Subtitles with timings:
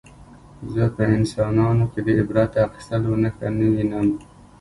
[0.73, 4.07] زه په انسانانو کې د عبرت اخیستلو نښه نه وینم